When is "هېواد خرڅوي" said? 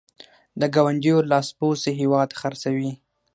2.01-2.91